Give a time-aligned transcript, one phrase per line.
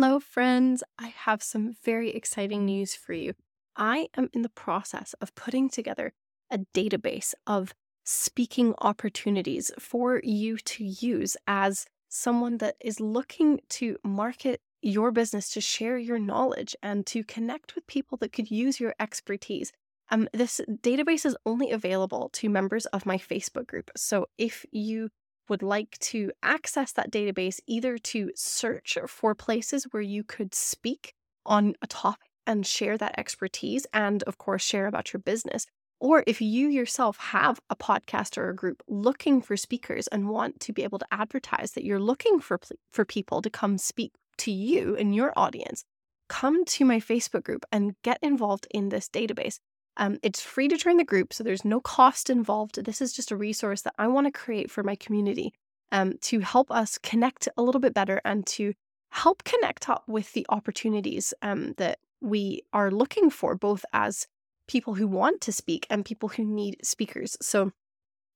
[0.00, 0.84] Hello, friends.
[0.96, 3.34] I have some very exciting news for you.
[3.74, 6.12] I am in the process of putting together
[6.52, 13.96] a database of speaking opportunities for you to use as someone that is looking to
[14.04, 18.78] market your business, to share your knowledge, and to connect with people that could use
[18.78, 19.72] your expertise.
[20.12, 23.90] Um, this database is only available to members of my Facebook group.
[23.96, 25.10] So if you
[25.48, 31.14] would like to access that database, either to search for places where you could speak
[31.46, 35.66] on a topic and share that expertise, and of course, share about your business,
[36.00, 40.60] or if you yourself have a podcast or a group looking for speakers and want
[40.60, 42.58] to be able to advertise that you're looking for,
[42.92, 45.84] for people to come speak to you and your audience,
[46.28, 49.58] come to my Facebook group and get involved in this database.
[49.98, 52.82] Um, it's free to join the group, so there's no cost involved.
[52.84, 55.52] This is just a resource that I want to create for my community
[55.90, 58.74] um, to help us connect a little bit better and to
[59.10, 64.26] help connect up with the opportunities um, that we are looking for, both as
[64.68, 67.36] people who want to speak and people who need speakers.
[67.40, 67.72] So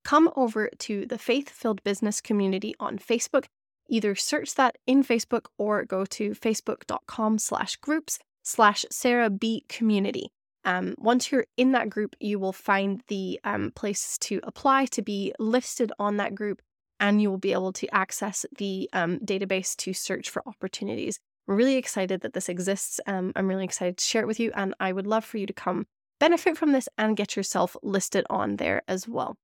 [0.05, 3.45] come over to the Faith Filled Business community on Facebook.
[3.89, 10.33] Either search that in Facebook or go to facebook.com slash groups slash Sarah B community.
[10.65, 15.03] Um, once you're in that group, you will find the um, places to apply to
[15.03, 16.63] be listed on that group,
[17.01, 21.19] and you will be able to access the um, database to search for opportunities.
[21.49, 23.01] I'm really excited that this exists.
[23.07, 25.47] Um, I'm really excited to share it with you, and I would love for you
[25.47, 25.87] to come
[26.21, 29.37] benefit from this and get yourself listed on there as well.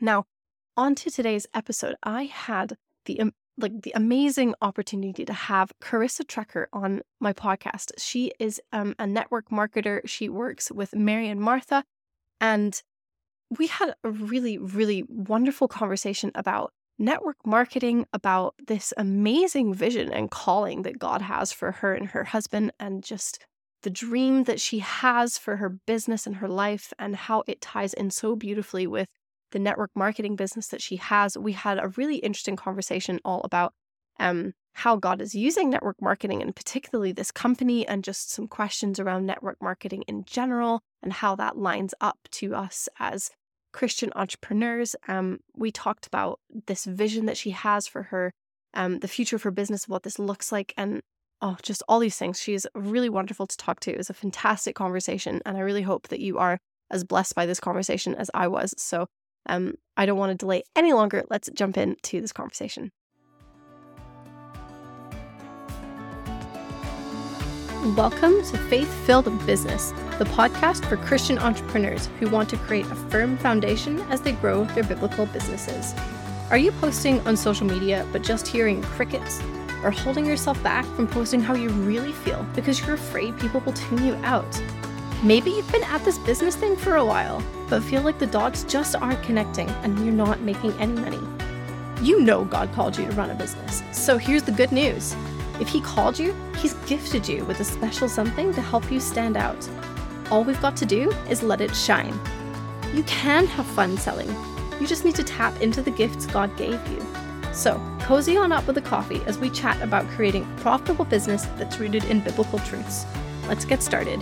[0.00, 0.24] Now,
[0.76, 1.94] on to today's episode.
[2.02, 3.20] I had the
[3.58, 7.90] like the amazing opportunity to have Karissa Trecker on my podcast.
[7.98, 10.00] She is um, a network marketer.
[10.06, 11.84] She works with Mary and Martha,
[12.40, 12.80] and
[13.58, 20.30] we had a really, really wonderful conversation about network marketing, about this amazing vision and
[20.30, 23.44] calling that God has for her and her husband, and just
[23.82, 27.92] the dream that she has for her business and her life, and how it ties
[27.92, 29.08] in so beautifully with
[29.52, 33.72] the network marketing business that she has, we had a really interesting conversation all about
[34.18, 38.98] um, how God is using network marketing and particularly this company, and just some questions
[38.98, 43.30] around network marketing in general and how that lines up to us as
[43.72, 44.96] Christian entrepreneurs.
[45.08, 48.32] Um, we talked about this vision that she has for her,
[48.74, 51.00] um, the future of her business, what this looks like, and
[51.40, 52.40] oh, just all these things.
[52.40, 53.92] She's really wonderful to talk to.
[53.92, 56.58] It was a fantastic conversation, and I really hope that you are
[56.90, 58.74] as blessed by this conversation as I was.
[58.76, 59.06] So
[59.46, 61.24] um, I don't want to delay any longer.
[61.30, 62.92] Let's jump into this conversation.
[67.96, 72.94] Welcome to Faith Filled Business, the podcast for Christian entrepreneurs who want to create a
[72.94, 75.92] firm foundation as they grow their biblical businesses.
[76.50, 79.40] Are you posting on social media but just hearing crickets?
[79.82, 83.72] Or holding yourself back from posting how you really feel because you're afraid people will
[83.72, 84.62] tune you out?
[85.24, 88.64] Maybe you've been at this business thing for a while, but feel like the dots
[88.64, 91.20] just aren't connecting and you're not making any money.
[92.00, 93.84] You know God called you to run a business.
[93.92, 95.14] So here's the good news
[95.60, 99.36] if He called you, He's gifted you with a special something to help you stand
[99.36, 99.68] out.
[100.28, 102.18] All we've got to do is let it shine.
[102.92, 104.34] You can have fun selling.
[104.80, 107.06] You just need to tap into the gifts God gave you.
[107.52, 111.44] So, cozy on up with a coffee as we chat about creating a profitable business
[111.58, 113.06] that's rooted in biblical truths.
[113.46, 114.20] Let's get started.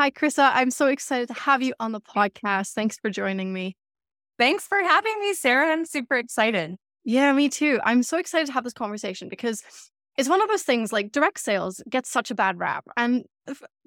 [0.00, 0.50] Hi, Karissa.
[0.54, 2.72] I'm so excited to have you on the podcast.
[2.72, 3.76] Thanks for joining me.
[4.38, 5.70] Thanks for having me, Sarah.
[5.70, 6.76] I'm super excited.
[7.04, 7.80] Yeah, me too.
[7.84, 9.62] I'm so excited to have this conversation because
[10.16, 12.86] it's one of those things like direct sales gets such a bad rap.
[12.96, 13.26] And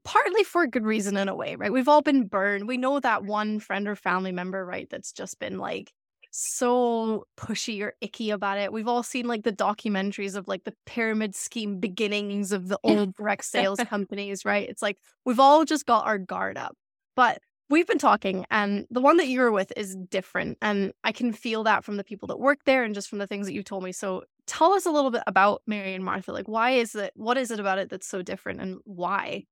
[0.04, 1.74] partly for a good reason in a way, right?
[1.74, 2.68] We've all been burned.
[2.68, 5.92] We know that one friend or family member, right, that's just been like
[6.36, 8.74] so pushy or icky about it.
[8.74, 13.16] We've all seen like the documentaries of like the pyramid scheme beginnings of the old
[13.16, 14.68] direct sales companies, right?
[14.68, 16.76] It's like we've all just got our guard up.
[17.16, 17.40] But
[17.70, 21.34] we've been talking and the one that you were with is different and I can
[21.34, 23.66] feel that from the people that work there and just from the things that you've
[23.66, 23.92] told me.
[23.92, 26.32] So tell us a little bit about Mary and Martha.
[26.32, 29.44] Like why is it what is it about it that's so different and why?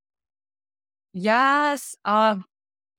[1.14, 2.38] Yes, uh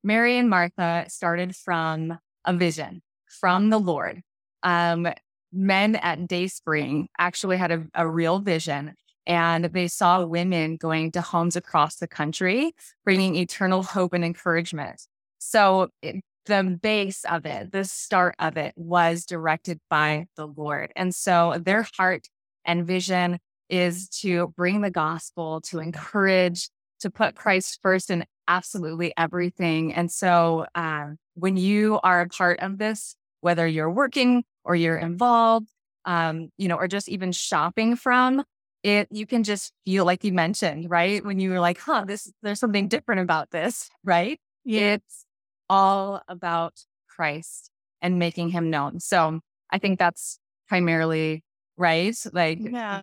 [0.05, 3.03] Mary and Martha started from a vision
[3.41, 4.23] from the Lord.
[4.63, 5.09] Um,
[5.53, 8.95] men at Dayspring actually had a, a real vision
[9.27, 12.75] and they saw women going to homes across the country,
[13.05, 15.03] bringing eternal hope and encouragement.
[15.39, 20.93] So it, the base of it, the start of it was directed by the Lord.
[20.97, 22.27] And so their heart
[22.65, 23.39] and vision
[23.69, 26.69] is to bring the gospel, to encourage,
[27.01, 29.95] to put Christ first in absolutely everything.
[29.95, 34.97] And so uh, when you are a part of this, whether you're working or you're
[34.97, 35.69] involved,
[36.07, 38.43] um, you know, or just even shopping from,
[38.83, 41.25] it you can just feel like you mentioned, right?
[41.25, 44.41] When you were like, huh, this there's something different about this, right?
[44.65, 44.95] Yeah.
[44.95, 45.27] It's
[45.69, 46.75] all about
[47.09, 49.01] Christ and making him known.
[49.01, 49.41] So
[49.71, 50.39] I think that's
[50.69, 51.43] primarily
[51.77, 52.17] right.
[52.33, 53.03] Like yeah.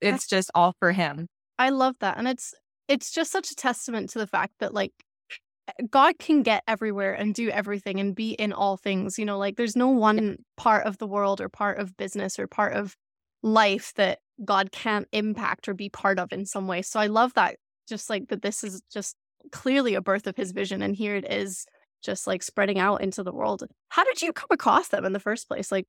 [0.00, 1.26] it's just all for him.
[1.58, 2.18] I love that.
[2.18, 2.54] And it's
[2.88, 4.92] it's just such a testament to the fact that like
[5.90, 9.18] God can get everywhere and do everything and be in all things.
[9.18, 12.46] You know, like there's no one part of the world or part of business or
[12.46, 12.96] part of
[13.42, 16.82] life that God can't impact or be part of in some way.
[16.82, 17.56] So I love that
[17.88, 19.16] just like that this is just
[19.52, 21.66] clearly a birth of his vision and here it is
[22.02, 23.64] just like spreading out into the world.
[23.88, 25.72] How did you come across them in the first place?
[25.72, 25.86] Like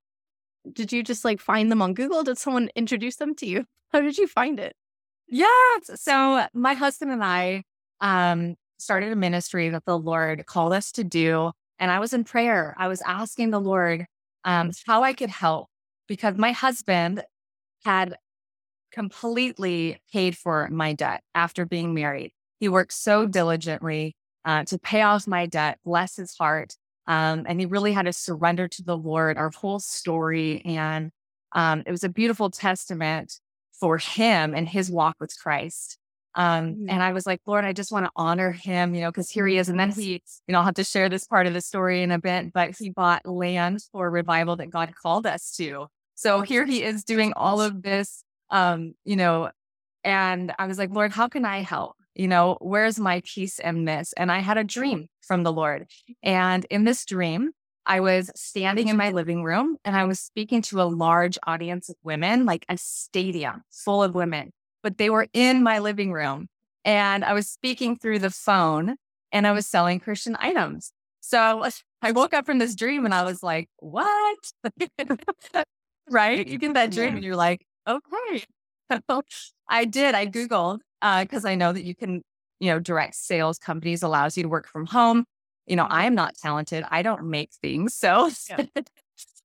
[0.71, 2.23] did you just like find them on Google?
[2.23, 3.65] Did someone introduce them to you?
[3.91, 4.75] How did you find it?
[5.27, 5.47] Yeah.
[5.81, 7.63] So my husband and I
[8.01, 11.51] um, started a ministry that the Lord called us to do.
[11.79, 12.75] And I was in prayer.
[12.77, 14.05] I was asking the Lord
[14.43, 15.67] um, how I could help
[16.07, 17.23] because my husband
[17.83, 18.15] had
[18.91, 22.31] completely paid for my debt after being married.
[22.59, 24.15] He worked so diligently
[24.45, 26.73] uh, to pay off my debt, bless his heart.
[27.05, 30.61] Um, and he really had to surrender to the Lord, our whole story.
[30.65, 31.11] And
[31.53, 33.39] um, it was a beautiful testament
[33.79, 35.97] for him and his walk with Christ.
[36.35, 36.89] Um, mm-hmm.
[36.89, 39.47] And I was like, Lord, I just want to honor him, you know, because here
[39.47, 39.69] he is.
[39.69, 42.11] And then he, you know, I'll have to share this part of the story in
[42.11, 45.87] a bit, but he bought land for revival that God called us to.
[46.15, 49.51] So here he is doing all of this, um, you know,
[50.03, 51.95] and I was like, Lord, how can I help?
[52.15, 54.13] You know, where's my peace in this?
[54.17, 55.87] And I had a dream from the Lord.
[56.23, 57.51] And in this dream,
[57.85, 61.89] I was standing in my living room and I was speaking to a large audience
[61.89, 64.51] of women, like a stadium full of women,
[64.87, 66.47] but they were in my living room.
[66.85, 68.95] And I was speaking through the phone
[69.33, 70.93] and I was selling Christian items.
[71.19, 71.67] So
[72.01, 74.37] I woke up from this dream and I was like, what?
[76.09, 76.47] right?
[76.47, 78.45] You get that dream and you're like, okay.
[79.69, 80.15] I did.
[80.15, 82.21] I Googled because uh, I know that you can,
[82.61, 85.25] you know, direct sales companies allows you to work from home
[85.67, 86.85] you know, I am not talented.
[86.89, 87.93] I don't make things.
[87.93, 88.63] So yeah.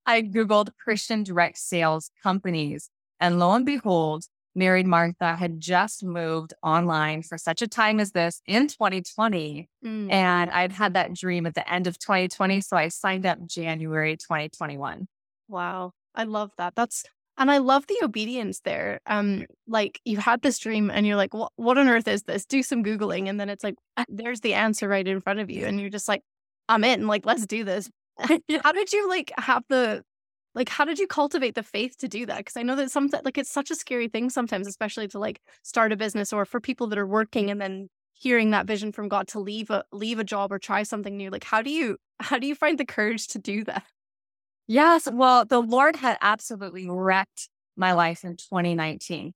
[0.06, 2.90] I Googled Christian direct sales companies.
[3.18, 8.00] And lo and behold, Mary and Martha had just moved online for such a time
[8.00, 9.68] as this in 2020.
[9.84, 10.12] Mm.
[10.12, 12.60] And I'd had that dream at the end of 2020.
[12.60, 15.08] So I signed up January 2021.
[15.48, 15.92] Wow.
[16.14, 16.74] I love that.
[16.74, 17.04] That's
[17.38, 19.00] and I love the obedience there.
[19.06, 22.44] Um, like you had this dream and you're like, what, what on earth is this?
[22.44, 23.28] Do some Googling.
[23.28, 23.76] And then it's like,
[24.08, 25.66] there's the answer right in front of you.
[25.66, 26.22] And you're just like,
[26.68, 27.90] I'm in, like, let's do this.
[28.18, 30.04] how did you like have the,
[30.54, 32.38] like, how did you cultivate the faith to do that?
[32.38, 35.40] Because I know that sometimes, like, it's such a scary thing sometimes, especially to like
[35.62, 39.08] start a business or for people that are working and then hearing that vision from
[39.08, 41.30] God to leave a leave a job or try something new.
[41.30, 43.84] Like, how do you how do you find the courage to do that?
[44.66, 45.08] Yes.
[45.10, 49.32] Well, the Lord had absolutely wrecked my life in 2019.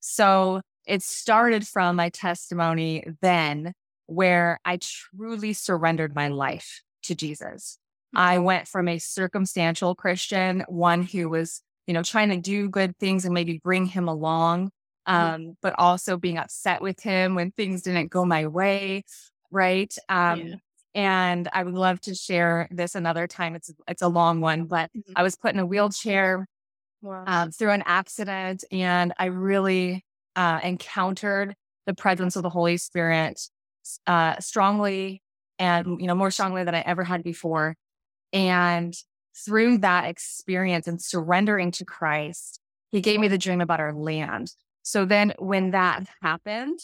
[0.00, 3.72] So it started from my testimony then,
[4.06, 7.78] where I truly surrendered my life to Jesus.
[8.16, 12.96] I went from a circumstantial Christian, one who was, you know, trying to do good
[12.96, 14.70] things and maybe bring him along,
[15.06, 15.14] mm-hmm.
[15.14, 19.04] um, but also being upset with him when things didn't go my way.
[19.50, 19.94] Right.
[20.08, 20.54] Um, yeah.
[20.94, 23.54] And I would love to share this another time.
[23.54, 25.12] It's it's a long one, but mm-hmm.
[25.14, 26.46] I was put in a wheelchair
[27.02, 27.24] wow.
[27.26, 33.42] um, through an accident, and I really uh, encountered the presence of the Holy Spirit
[34.06, 35.20] uh, strongly,
[35.58, 37.76] and you know more strongly than I ever had before.
[38.32, 38.94] And
[39.44, 44.52] through that experience and surrendering to Christ, He gave me the dream about our land.
[44.82, 46.78] So then, when that happened,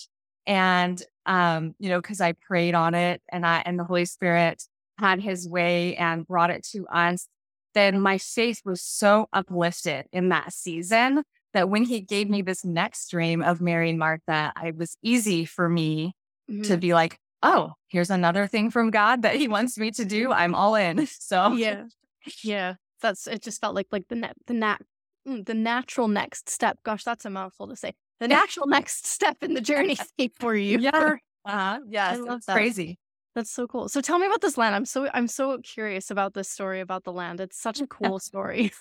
[0.46, 4.64] and um, you know, because I prayed on it and I and the Holy Spirit
[4.98, 7.28] had his way and brought it to us,
[7.74, 11.22] then my faith was so uplifted in that season
[11.54, 15.44] that when he gave me this next dream of Mary and Martha, it was easy
[15.44, 16.14] for me
[16.50, 16.62] mm-hmm.
[16.62, 20.32] to be like, oh, here's another thing from God that he wants me to do.
[20.32, 21.06] I'm all in.
[21.20, 21.84] So yeah.
[22.42, 22.74] Yeah.
[23.00, 24.78] That's it just felt like like the net the nat
[25.26, 26.78] mm, the natural next step.
[26.84, 29.96] Gosh, that's a mouthful to say the natural next step in the journey
[30.40, 30.78] for you.
[30.78, 31.14] Yeah.
[31.44, 31.80] Uh-huh.
[31.88, 32.16] Yeah.
[32.18, 32.54] It's that.
[32.54, 32.98] crazy.
[33.34, 33.88] That's so cool.
[33.88, 34.74] So tell me about this land.
[34.74, 37.40] I'm so I'm so curious about this story about the land.
[37.40, 38.72] It's such a cool story.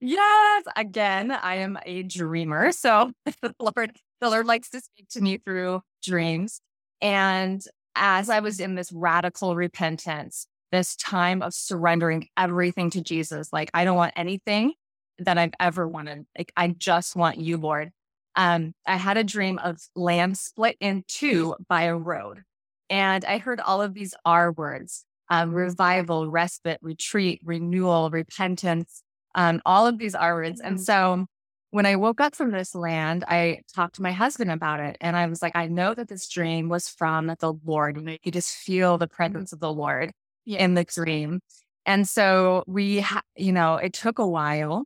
[0.00, 0.64] yes.
[0.74, 2.72] Again, I am a dreamer.
[2.72, 3.12] So
[3.42, 6.60] the Lord, the Lord likes to speak to me through dreams.
[7.02, 7.62] And
[7.94, 13.70] as I was in this radical repentance, this time of surrendering everything to Jesus, like
[13.74, 14.74] I don't want anything
[15.18, 16.26] that I've ever wanted.
[16.36, 17.92] Like I just want you, Lord
[18.36, 22.42] um, I had a dream of land split in two by a road.
[22.88, 29.02] And I heard all of these R words um, revival, respite, retreat, renewal, repentance,
[29.34, 30.60] um, all of these R words.
[30.60, 30.82] And mm-hmm.
[30.82, 31.26] so
[31.70, 34.96] when I woke up from this land, I talked to my husband about it.
[35.00, 37.96] And I was like, I know that this dream was from the Lord.
[37.96, 39.14] And you just feel the mm-hmm.
[39.14, 40.10] presence of the Lord
[40.44, 40.58] yeah.
[40.58, 41.40] in the dream.
[41.86, 44.84] And so we, ha- you know, it took a while.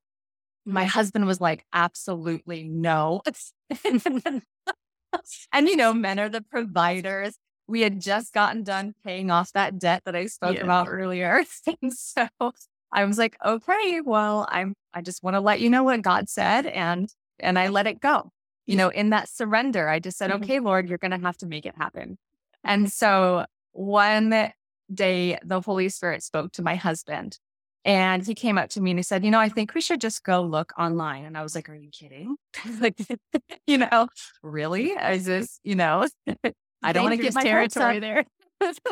[0.67, 0.91] My mm-hmm.
[0.91, 3.23] husband was like, absolutely no.
[5.53, 7.37] and, you know, men are the providers.
[7.67, 10.65] We had just gotten done paying off that debt that I spoke yeah.
[10.65, 11.45] about earlier.
[11.83, 12.29] and so
[12.95, 16.29] I was like, okay, well, I'm, I just want to let you know what God
[16.29, 16.67] said.
[16.67, 17.11] And,
[17.41, 18.31] and I let it go.
[18.67, 20.45] You know, in that surrender, I just said, mm-hmm.
[20.45, 22.17] okay, Lord, you're going to have to make it happen.
[22.63, 24.53] And so one
[24.93, 27.39] day, the Holy Spirit spoke to my husband
[27.85, 30.01] and he came up to me and he said, You know, I think we should
[30.01, 31.25] just go look online.
[31.25, 32.37] And I was like, Are you kidding?
[32.81, 32.99] like,
[33.67, 34.09] you know,
[34.43, 34.91] really?
[34.91, 36.09] Is this, you know,
[36.83, 38.25] I don't want to get my territory there.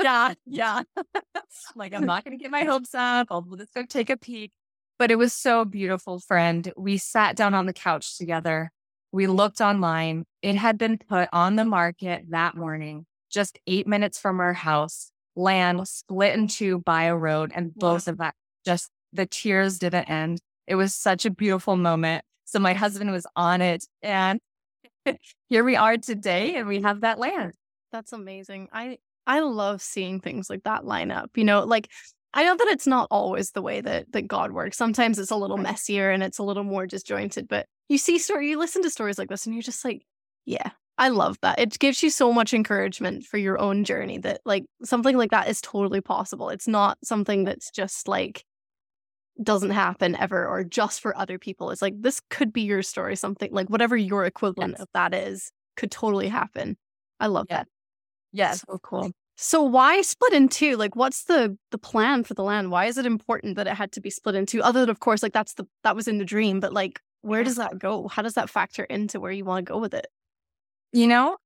[0.02, 0.82] Yeah, yeah.
[1.76, 3.28] like I'm not going to get my hopes up.
[3.30, 4.52] I'll just go take a peek.
[4.98, 6.72] But it was so beautiful, friend.
[6.76, 8.70] We sat down on the couch together.
[9.10, 10.24] We looked online.
[10.42, 15.10] It had been put on the market that morning, just eight minutes from our house.
[15.34, 20.04] Land split in two by a road, and both of that just the tears didn't
[20.04, 20.40] end.
[20.66, 22.24] It was such a beautiful moment.
[22.44, 24.40] So my husband was on it, and
[25.48, 27.54] here we are today, and we have that land.
[27.92, 28.68] That's amazing.
[28.72, 31.30] I I love seeing things like that line up.
[31.36, 31.88] You know, like
[32.34, 34.76] I know that it's not always the way that that God works.
[34.76, 38.48] Sometimes it's a little messier and it's a little more disjointed, but you see story
[38.48, 40.02] you listen to stories like this and you're just like,
[40.44, 41.58] yeah, I love that.
[41.58, 45.48] It gives you so much encouragement for your own journey that like something like that
[45.48, 46.48] is totally possible.
[46.48, 48.44] It's not something that's just like
[49.42, 51.70] doesn't happen ever or just for other people.
[51.70, 54.80] It's like this could be your story, something like whatever your equivalent yes.
[54.80, 56.76] of that is could totally happen.
[57.18, 57.58] I love yeah.
[57.58, 57.68] that.
[58.32, 58.64] Yes.
[58.68, 59.12] So cool.
[59.36, 60.76] So why split in two?
[60.76, 62.70] Like what's the the plan for the land?
[62.70, 64.62] Why is it important that it had to be split in two?
[64.62, 67.44] Other than of course like that's the that was in the dream, but like where
[67.44, 68.08] does that go?
[68.08, 70.06] How does that factor into where you want to go with it?
[70.92, 71.38] You know,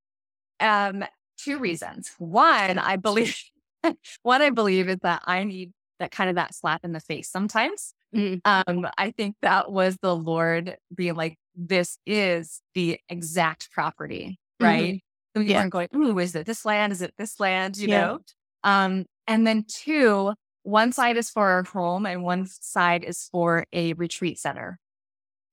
[0.60, 1.04] um
[1.38, 2.12] two reasons.
[2.18, 3.40] One, I believe
[4.22, 7.30] what I believe is that I need that kind of that slap in the face
[7.30, 7.94] sometimes.
[8.14, 8.38] Mm-hmm.
[8.44, 14.94] Um, I think that was the Lord being like, this is the exact property, right?
[14.94, 15.05] Mm-hmm.
[15.36, 15.58] So you yeah.
[15.60, 16.94] aren't going, ooh, is it this land?
[16.94, 17.76] Is it this land?
[17.76, 18.00] You yeah.
[18.00, 18.18] know?
[18.64, 23.66] Um, and then two, one side is for our home and one side is for
[23.70, 24.78] a retreat center.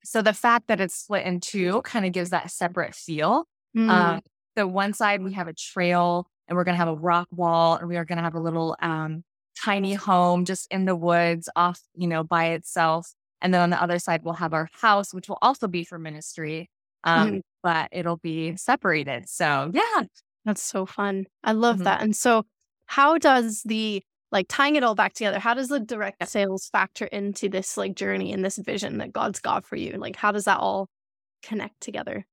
[0.06, 3.46] So the fact that it's split in two kind of gives that separate feel.
[3.76, 3.90] Mm.
[3.90, 4.22] Um,
[4.58, 7.76] so one side we have a trail and we're going to have a rock wall
[7.76, 9.26] and we are going to have a little um,
[9.62, 13.14] tiny home just in the woods off, you know, by itself.
[13.42, 16.00] And then on the other side, we'll have our house, which will also be for
[16.00, 16.70] ministry
[17.04, 19.30] um, mm but it'll be separated.
[19.30, 20.04] So yeah,
[20.46, 21.26] that's so fun.
[21.44, 21.86] I love mm-hmm.
[21.86, 22.02] that.
[22.02, 22.44] And so,
[22.86, 25.40] how does the like tying it all back together?
[25.40, 29.40] How does the direct sales factor into this like journey and this vision that God's
[29.40, 29.94] got for you?
[29.98, 30.90] Like, how does that all
[31.42, 32.26] connect together?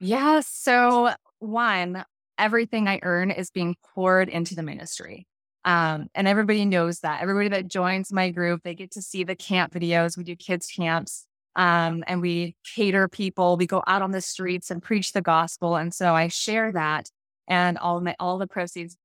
[0.00, 0.40] Yeah.
[0.44, 2.04] So one,
[2.38, 5.26] everything I earn is being poured into the ministry.
[5.64, 7.22] Um, and everybody knows that.
[7.22, 10.18] Everybody that joins my group, they get to see the camp videos.
[10.18, 13.56] We do kids camps um, and we cater people.
[13.56, 15.76] We go out on the streets and preach the gospel.
[15.76, 17.10] And so I share that,
[17.48, 18.96] and all my all the proceeds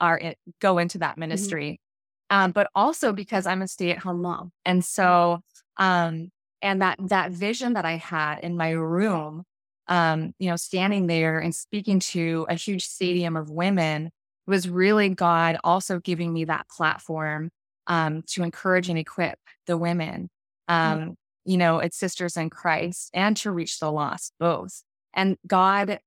[0.00, 1.20] are it, go into that mm-hmm.
[1.20, 1.80] ministry.
[2.30, 2.44] Mm-hmm.
[2.44, 5.40] Um, but also because I'm a stay at home mom, and so
[5.76, 6.30] um,
[6.62, 9.44] and that that vision that I had in my room,
[9.88, 14.10] um, you know, standing there and speaking to a huge stadium of women
[14.46, 17.50] was really God also giving me that platform
[17.86, 20.28] um, to encourage and equip the women.
[20.68, 21.12] Mm-hmm.
[21.44, 24.82] You know, it's sisters in Christ and to reach the lost both.
[25.12, 26.00] And God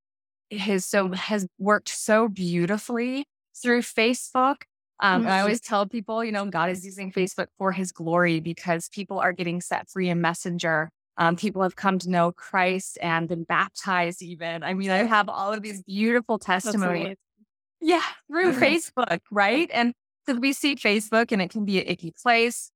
[0.51, 3.25] has so has worked so beautifully
[3.61, 4.63] through Facebook.
[4.99, 5.31] Um, mm-hmm.
[5.31, 9.19] I always tell people, you know, God is using Facebook for his glory because people
[9.19, 10.89] are getting set free in Messenger.
[11.17, 14.63] Um, people have come to know Christ and been baptized, even.
[14.63, 17.17] I mean, I have all of these beautiful testimonies.
[17.81, 19.69] Yeah, through Facebook, right?
[19.73, 19.93] And
[20.27, 22.71] so we see Facebook and it can be an icky place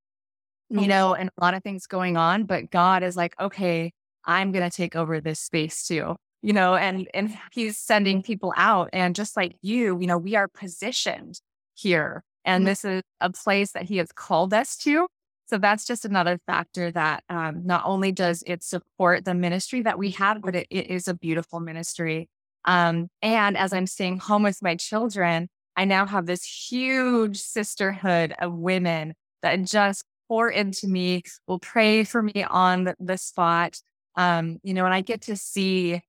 [0.72, 2.46] you know, and a lot of things going on.
[2.46, 3.92] But God is like, okay,
[4.26, 8.54] I'm going to take over this space too, you know, and, and he's sending people
[8.56, 8.90] out.
[8.94, 11.40] And just like you, you know, we are positioned
[11.74, 12.70] here and mm-hmm.
[12.70, 15.08] this is a place that he has called us to.
[15.48, 20.00] So that's just another factor that um, not only does it support the ministry that
[20.00, 22.30] we have, but it, it is a beautiful ministry.
[22.64, 28.34] Um, and as I'm staying home with my children, I now have this huge sisterhood
[28.40, 33.78] of women that just pour into me, will pray for me on the spot.
[34.16, 36.02] Um, you know, and I get to see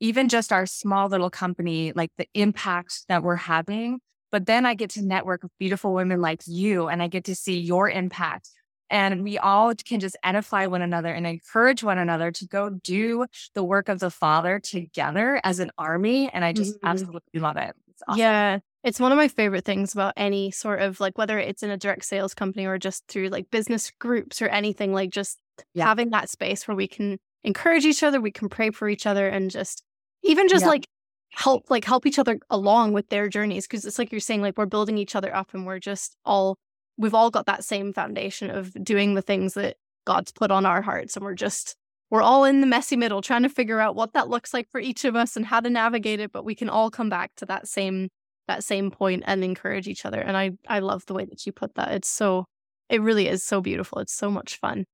[0.00, 4.00] even just our small little company, like the impact that we're having.
[4.32, 7.34] But then I get to network with beautiful women like you and I get to
[7.34, 8.48] see your impact.
[8.88, 13.26] And we all can just edify one another and encourage one another to go do
[13.54, 16.30] the work of the Father together as an army.
[16.32, 16.86] And I just mm-hmm.
[16.86, 17.74] absolutely love it.
[17.90, 18.18] It's awesome.
[18.18, 18.58] Yeah.
[18.84, 21.76] It's one of my favorite things about any sort of like whether it's in a
[21.76, 25.38] direct sales company or just through like business groups or anything, like just
[25.74, 25.84] yeah.
[25.84, 29.28] having that space where we can encourage each other, we can pray for each other
[29.28, 29.82] and just
[30.22, 30.70] even just yeah.
[30.70, 30.86] like
[31.30, 34.56] help like help each other along with their journeys because it's like you're saying like
[34.56, 36.56] we're building each other up and we're just all
[36.96, 40.82] we've all got that same foundation of doing the things that God's put on our
[40.82, 41.76] hearts and we're just
[42.10, 44.80] we're all in the messy middle trying to figure out what that looks like for
[44.80, 47.46] each of us and how to navigate it but we can all come back to
[47.46, 48.08] that same
[48.48, 51.52] that same point and encourage each other and I I love the way that you
[51.52, 52.46] put that it's so
[52.88, 54.84] it really is so beautiful it's so much fun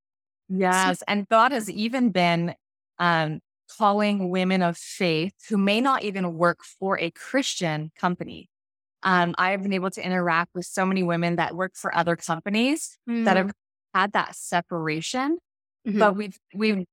[0.49, 2.55] yes so, and God has even been
[2.99, 8.49] um calling women of faith who may not even work for a Christian company.
[9.03, 12.99] Um, I've been able to interact with so many women that work for other companies
[13.09, 13.25] mm.
[13.25, 13.53] that have
[13.93, 15.39] had that separation,
[15.87, 15.99] mm-hmm.
[15.99, 16.85] but we've we've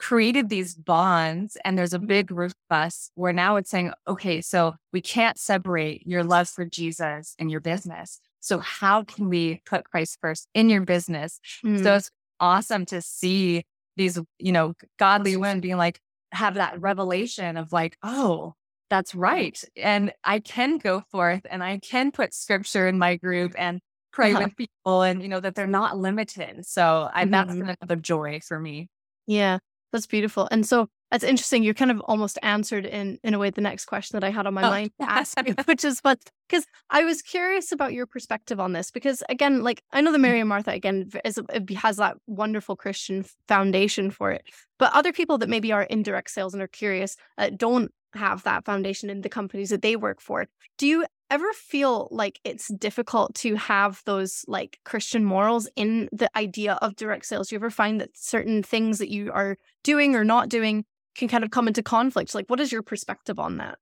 [0.00, 5.00] created these bonds, and there's a big robust where now it's saying, okay, so we
[5.00, 8.18] can't separate your love for Jesus and your business.
[8.40, 11.38] So how can we put Christ first in your business?
[11.64, 11.82] Mm.
[11.82, 13.64] So it's awesome to see
[13.96, 16.00] these, you know, godly women being like,
[16.32, 18.54] have that revelation of like, oh,
[18.88, 19.62] that's right.
[19.76, 23.80] And I can go forth and I can put scripture in my group and
[24.12, 24.44] pray uh-huh.
[24.44, 26.64] with people and, you know, that they're not limited.
[26.66, 27.30] So I, mm-hmm.
[27.30, 28.88] that's another joy for me.
[29.26, 29.58] Yeah,
[29.92, 30.48] that's beautiful.
[30.50, 31.62] And so that's interesting.
[31.64, 34.46] You kind of almost answered in in a way the next question that I had
[34.46, 34.70] on my oh.
[34.70, 36.18] mind to ask you, which is what
[36.48, 40.18] because I was curious about your perspective on this because again, like I know the
[40.18, 41.40] Mary and Martha again is
[41.76, 44.42] has that wonderful Christian foundation for it,
[44.78, 48.42] but other people that maybe are in direct sales and are curious uh, don't have
[48.44, 50.46] that foundation in the companies that they work for.
[50.78, 56.30] Do you ever feel like it's difficult to have those like Christian morals in the
[56.36, 57.48] idea of direct sales?
[57.48, 60.84] Do you ever find that certain things that you are doing or not doing
[61.16, 62.34] can kind of come into conflict.
[62.34, 63.78] Like, what is your perspective on that?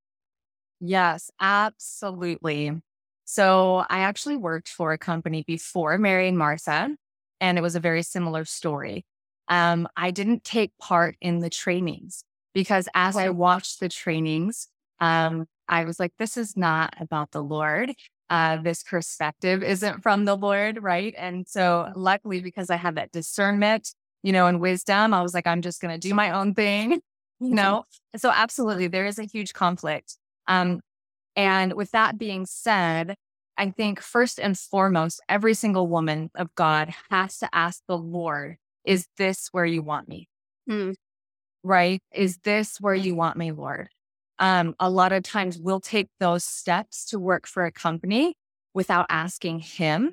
[0.80, 2.72] Yes, absolutely.
[3.24, 6.96] So I actually worked for a company before Mary and Martha,
[7.40, 9.04] and it was a very similar story.
[9.48, 12.22] Um, I didn't take part in the trainings
[12.58, 14.66] because as I watched the trainings,
[14.98, 17.94] um, I was like, this is not about the Lord.
[18.30, 21.14] Uh, this perspective isn't from the Lord, right?
[21.16, 23.94] And so, luckily, because I had that discernment,
[24.24, 27.00] you know, and wisdom, I was like, I'm just going to do my own thing
[27.40, 27.84] you know?
[28.16, 30.16] So absolutely, there is a huge conflict.
[30.48, 30.80] Um,
[31.36, 33.14] and with that being said,
[33.56, 38.56] I think first and foremost, every single woman of God has to ask the Lord,
[38.84, 40.28] is this where you want me?
[40.68, 40.96] Mm.
[41.62, 42.00] Right?
[42.12, 43.88] Is this where you want me, Lord?
[44.38, 48.36] Um, a lot of times we'll take those steps to work for a company
[48.74, 50.12] without asking Him.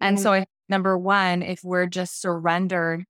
[0.00, 0.20] And mm.
[0.20, 3.04] so, if, number one, if we're just surrendered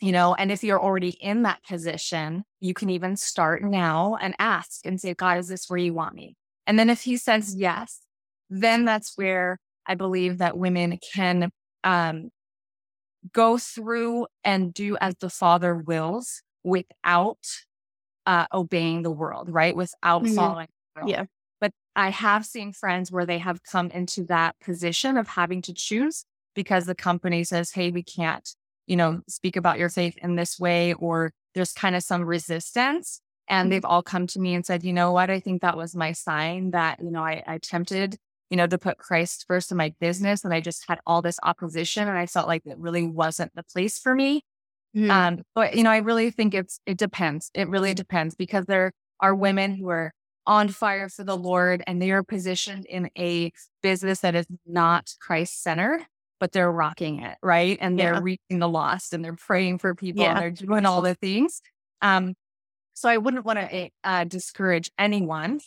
[0.00, 4.34] you know, and if you're already in that position, you can even start now and
[4.38, 6.36] ask and say, God, is this where you want me?
[6.66, 8.00] And then if he says yes,
[8.48, 11.50] then that's where I believe that women can
[11.84, 12.30] um,
[13.32, 17.46] go through and do as the Father wills without
[18.26, 19.74] uh, obeying the world, right?
[19.74, 20.34] Without mm-hmm.
[20.34, 20.68] following.
[21.06, 21.24] Yeah.
[21.60, 25.72] But I have seen friends where they have come into that position of having to
[25.72, 28.48] choose because the company says, hey, we can't
[28.90, 33.20] you know, speak about your faith in this way, or there's kind of some resistance.
[33.46, 33.70] And mm-hmm.
[33.70, 36.10] they've all come to me and said, you know what, I think that was my
[36.10, 38.16] sign that, you know, I, I attempted,
[38.50, 40.44] you know, to put Christ first in my business.
[40.44, 43.62] And I just had all this opposition and I felt like it really wasn't the
[43.62, 44.42] place for me.
[44.96, 45.10] Mm-hmm.
[45.10, 47.50] Um, but you know, I really think it's it depends.
[47.54, 50.12] It really depends because there are women who are
[50.46, 55.14] on fire for the Lord and they are positioned in a business that is not
[55.20, 56.06] Christ centered
[56.40, 57.78] but they're rocking it, right?
[57.80, 58.20] And they're yeah.
[58.22, 60.30] reaching the lost and they're praying for people yeah.
[60.30, 61.60] and they're doing all the things.
[62.02, 62.34] Um,
[62.94, 65.60] so I wouldn't want to eh, uh, discourage anyone,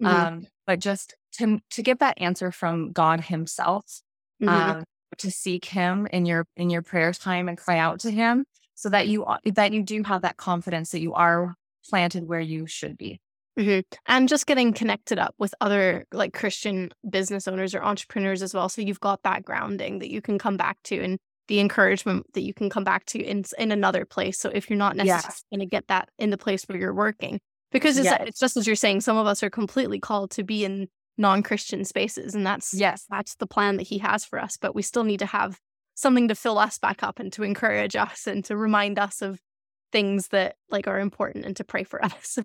[0.00, 0.06] mm-hmm.
[0.06, 4.02] um, but just to to get that answer from God Himself,
[4.40, 4.48] mm-hmm.
[4.78, 4.84] um,
[5.16, 8.44] to seek Him in your in your prayer time and cry out to Him,
[8.78, 11.56] so that you that you do have that confidence that you are
[11.90, 13.20] planted where you should be.
[13.58, 13.80] Mm-hmm.
[14.06, 18.68] And just getting connected up with other like Christian business owners or entrepreneurs as well.
[18.68, 22.42] So you've got that grounding that you can come back to and the encouragement that
[22.42, 24.38] you can come back to in in another place.
[24.38, 25.44] So if you're not necessarily yes.
[25.50, 27.40] going to get that in the place where you're working,
[27.72, 28.22] because it's, yes.
[28.28, 30.86] it's just as you're saying, some of us are completely called to be in
[31.16, 34.56] non-Christian spaces, and that's yes, that's the plan that He has for us.
[34.56, 35.58] But we still need to have
[35.98, 39.40] something to fill us back up and to encourage us and to remind us of
[39.90, 42.38] things that like are important and to pray for us.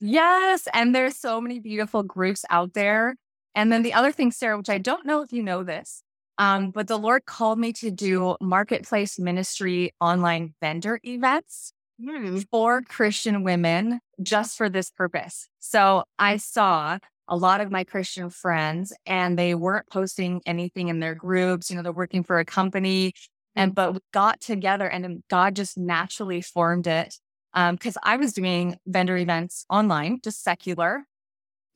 [0.00, 0.68] yes.
[0.72, 3.16] And there's so many beautiful groups out there.
[3.56, 6.02] And then the other thing, Sarah, which I don't know if you know this,
[6.38, 12.46] um, but the Lord called me to do marketplace ministry online vendor events mm.
[12.50, 15.48] for Christian women just for this purpose.
[15.58, 21.00] So I saw a lot of my Christian friends and they weren't posting anything in
[21.00, 21.70] their groups.
[21.70, 23.12] You know, they're working for a company
[23.54, 27.14] and but we got together and God just naturally formed it.
[27.54, 31.04] Um, because I was doing vendor events online, just secular.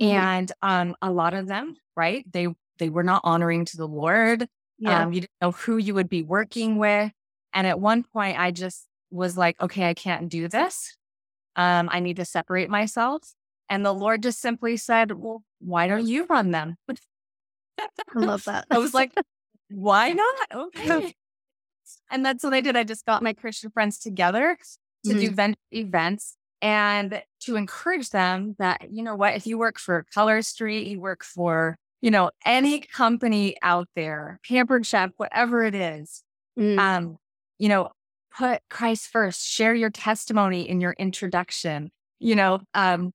[0.01, 0.17] Mm-hmm.
[0.17, 2.25] And um a lot of them, right?
[2.31, 4.47] They they were not honoring to the Lord.
[4.79, 5.03] Yeah.
[5.03, 7.13] Um, you didn't know who you would be working with.
[7.53, 10.97] And at one point I just was like, okay, I can't do this.
[11.57, 13.23] Um, I need to separate myself.
[13.70, 16.76] And the Lord just simply said, Well, why don't you run them?
[17.78, 18.66] I love that.
[18.70, 19.12] I was like,
[19.70, 20.37] why not?
[20.54, 21.14] Okay.
[22.11, 22.76] And that's what I did.
[22.76, 24.56] I just got my Christian friends together
[25.04, 25.18] to mm-hmm.
[25.20, 30.04] do event, events and to encourage them that, you know what, if you work for
[30.12, 35.74] Color Street, you work for, you know, any company out there, Pampered Chef, whatever it
[35.74, 36.22] is,
[36.59, 36.78] mm.
[36.78, 37.16] um,
[37.59, 37.90] you know,
[38.37, 43.12] put Christ first, share your testimony in your introduction, you know, um,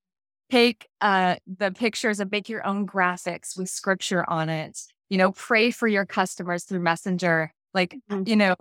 [0.52, 4.80] take uh, the pictures and make your own graphics with scripture on it,
[5.10, 8.24] you know, pray for your customers through Messenger like, mm-hmm.
[8.26, 8.56] you know,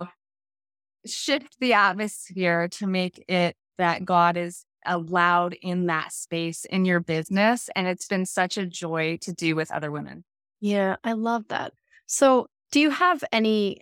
[1.05, 6.99] shift the atmosphere to make it that God is allowed in that space in your
[6.99, 7.69] business.
[7.75, 10.23] And it's been such a joy to do with other women.
[10.59, 11.73] Yeah, I love that.
[12.05, 13.81] So, do you have any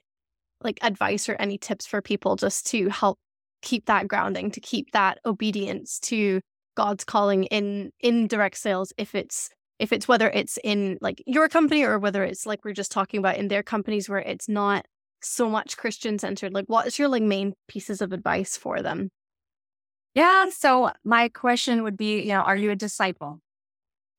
[0.61, 3.17] like advice or any tips for people just to help
[3.61, 6.41] keep that grounding, to keep that obedience to
[6.75, 11.49] God's calling in in direct sales if it's if it's whether it's in like your
[11.49, 14.85] company or whether it's like we're just talking about in their companies where it's not
[15.21, 16.53] so much Christian centered.
[16.53, 19.09] Like, what's your like main pieces of advice for them?
[20.15, 20.49] Yeah.
[20.49, 23.39] So my question would be, you know, are you a disciple?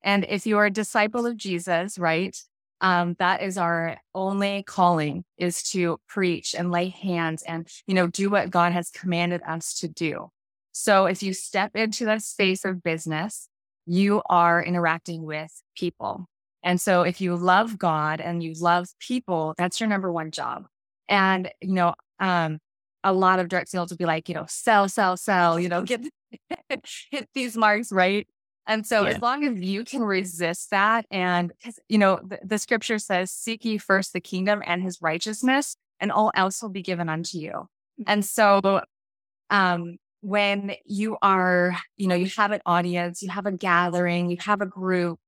[0.02, 2.36] And if you are a disciple of Jesus, right?
[2.80, 8.08] Um, that is our only calling is to preach and lay hands and, you know,
[8.08, 10.30] do what God has commanded us to do.
[10.76, 13.48] So if you step into that space of business,
[13.86, 16.26] you are interacting with people.
[16.64, 20.66] And so if you love God and you love people, that's your number one job.
[21.08, 22.58] And, you know, um,
[23.04, 25.82] a lot of direct sales will be like, you know, sell, sell, sell, you know,
[25.82, 26.00] get
[27.10, 28.26] hit these marks, right?
[28.66, 29.10] And so yeah.
[29.10, 31.52] as long as you can resist that and
[31.88, 36.10] you know, the, the, scripture says, seek ye first the kingdom and his righteousness, and
[36.10, 37.50] all else will be given unto you.
[37.50, 38.02] Mm-hmm.
[38.06, 38.82] And so
[39.50, 44.38] um when you are, you know, you have an audience, you have a gathering, you
[44.40, 45.18] have a group,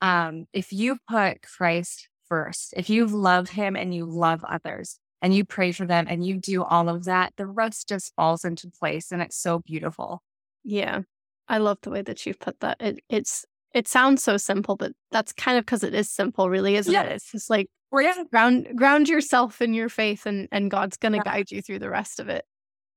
[0.00, 5.34] um, if you put Christ first, if you love him and you love others, and
[5.34, 8.70] you pray for them and you do all of that, the rest just falls into
[8.70, 10.22] place and it's so beautiful.
[10.64, 11.02] Yeah.
[11.48, 12.76] I love the way that you've put that.
[12.80, 16.76] It, it's it sounds so simple, but that's kind of because it is simple, really,
[16.76, 17.02] isn't yeah.
[17.02, 17.12] it?
[17.12, 18.24] It's just like yeah.
[18.30, 21.32] ground ground yourself in your faith, and and God's going to yeah.
[21.32, 22.44] guide you through the rest of it.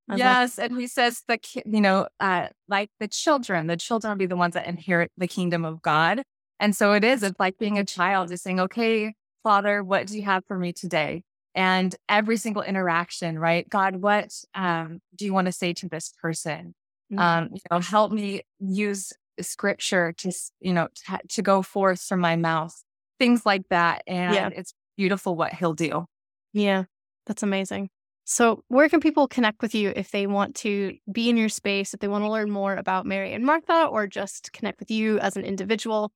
[0.10, 4.17] I yes, and He says the you know uh, like the children, the children will
[4.17, 6.24] be the ones that inherit the kingdom of God,
[6.60, 7.24] and so it is.
[7.24, 10.74] It's like being a child, just saying, "Okay, Father, what do you have for me
[10.74, 11.24] today?"
[11.56, 13.67] and every single interaction, right?
[13.69, 16.74] God, what um, do you want to say to this person?
[17.12, 17.19] Mm-hmm.
[17.19, 22.19] Um, you know, help me use scripture to, you know, to, to go forth from
[22.19, 22.76] my mouth,
[23.17, 24.04] things like that.
[24.06, 24.50] And yeah.
[24.56, 26.06] it's beautiful what he'll do.
[26.54, 26.84] Yeah,
[27.26, 27.89] that's amazing.
[28.31, 31.95] So, where can people connect with you if they want to be in your space,
[31.95, 35.17] if they want to learn more about Mary and Martha, or just connect with you
[35.17, 36.11] as an individual?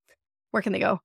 [0.52, 1.00] Where can they go?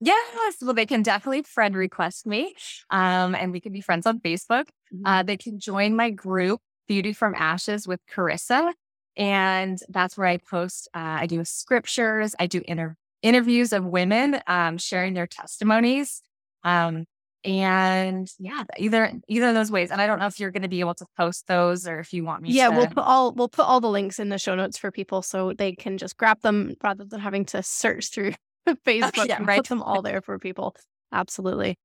[0.00, 0.56] Yes.
[0.62, 2.54] Well, they can definitely friend request me.
[2.88, 4.68] Um, and we can be friends on Facebook.
[4.90, 5.04] Mm-hmm.
[5.04, 8.72] Uh, they can join my group, Beauty from Ashes with Karissa.
[9.18, 14.40] And that's where I post, uh, I do scriptures, I do inter- interviews of women
[14.46, 16.22] um, sharing their testimonies.
[16.64, 17.04] Um,
[17.48, 19.90] and yeah, either either of those ways.
[19.90, 22.12] And I don't know if you're going to be able to post those or if
[22.12, 22.50] you want me.
[22.52, 22.76] Yeah, to...
[22.76, 25.52] we'll put all we'll put all the links in the show notes for people so
[25.52, 28.32] they can just grab them rather than having to search through
[28.66, 29.26] oh, Facebook.
[29.26, 29.58] yeah, right.
[29.58, 30.76] Put them all there for people.
[31.12, 31.78] Absolutely.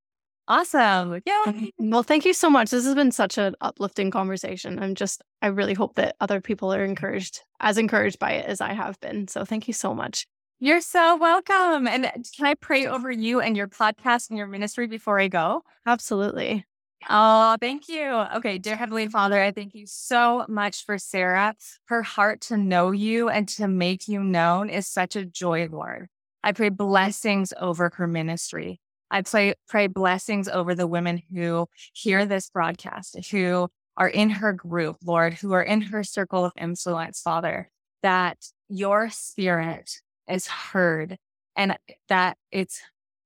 [0.45, 1.21] Awesome.
[1.25, 1.53] Yeah.
[1.77, 2.69] Well, thank you so much.
[2.69, 4.77] This has been such an uplifting conversation.
[4.77, 8.59] I'm just, I really hope that other people are encouraged, as encouraged by it as
[8.59, 9.29] I have been.
[9.29, 10.27] So thank you so much.
[10.59, 11.87] You're so welcome.
[11.87, 15.27] And uh, can I pray over you and your podcast and your ministry before I
[15.27, 15.63] go?
[15.85, 16.65] Absolutely.
[17.09, 18.09] Oh, thank you.
[18.35, 21.55] Okay, dear Heavenly Father, I thank you so much for Sarah.
[21.85, 26.07] Her heart to know you and to make you known is such a joy, Lord.
[26.43, 28.79] I pray blessings over her ministry.
[29.11, 34.53] I pray, pray blessings over the women who hear this broadcast, who are in her
[34.53, 37.69] group, Lord, who are in her circle of influence, Father,
[38.01, 38.37] that
[38.69, 41.17] your spirit is heard
[41.55, 41.77] and
[42.09, 42.81] that it's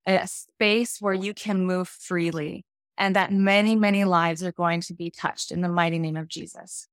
[0.06, 2.64] a space where you can move freely
[2.96, 6.28] and that many, many lives are going to be touched in the mighty name of
[6.28, 6.88] Jesus.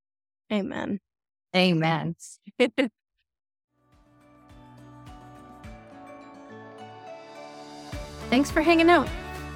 [0.52, 1.00] Amen.
[1.56, 2.15] Amen.
[8.30, 9.08] Thanks for hanging out.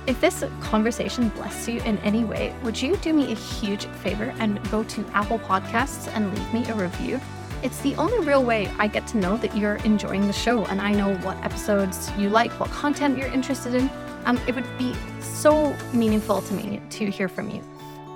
[0.08, 4.34] If this conversation blessed you in any way, would you do me a huge favor
[4.40, 7.20] and go to Apple Podcasts and leave me a review?
[7.62, 10.80] It's the only real way I get to know that you're enjoying the show and
[10.80, 13.90] I know what episodes you like, what content you're interested in.
[14.26, 17.62] Um, it would be so meaningful to me to hear from you.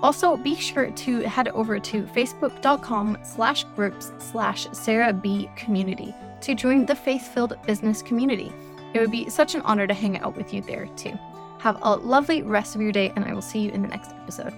[0.01, 6.55] Also, be sure to head over to facebook.com slash groups slash Sarah B community to
[6.55, 8.51] join the faith-filled business community.
[8.93, 11.17] It would be such an honor to hang out with you there too.
[11.59, 14.11] Have a lovely rest of your day, and I will see you in the next
[14.11, 14.53] episode.